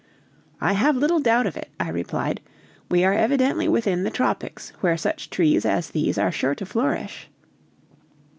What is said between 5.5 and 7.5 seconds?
as these are sure to flourish.